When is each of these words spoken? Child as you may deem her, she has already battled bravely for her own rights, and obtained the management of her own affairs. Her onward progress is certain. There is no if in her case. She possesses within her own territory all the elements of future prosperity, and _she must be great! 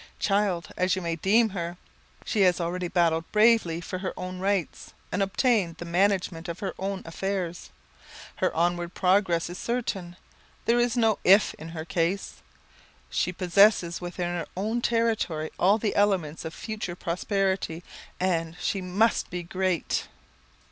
Child 0.17 0.69
as 0.77 0.95
you 0.95 1.01
may 1.03 1.15
deem 1.15 1.49
her, 1.49 1.77
she 2.25 2.41
has 2.41 2.59
already 2.59 2.87
battled 2.87 3.31
bravely 3.31 3.79
for 3.79 3.99
her 3.99 4.15
own 4.17 4.39
rights, 4.39 4.93
and 5.11 5.21
obtained 5.21 5.77
the 5.77 5.85
management 5.85 6.49
of 6.49 6.59
her 6.59 6.73
own 6.79 7.03
affairs. 7.05 7.69
Her 8.37 8.51
onward 8.55 8.95
progress 8.95 9.47
is 9.47 9.59
certain. 9.59 10.15
There 10.65 10.79
is 10.79 10.97
no 10.97 11.19
if 11.23 11.53
in 11.53 11.69
her 11.69 11.85
case. 11.85 12.41
She 13.11 13.31
possesses 13.31 14.01
within 14.01 14.29
her 14.37 14.47
own 14.57 14.81
territory 14.81 15.51
all 15.59 15.77
the 15.77 15.93
elements 15.95 16.45
of 16.45 16.55
future 16.55 16.95
prosperity, 16.95 17.83
and 18.19 18.57
_she 18.57 18.83
must 18.83 19.29
be 19.29 19.43
great! 19.43 20.07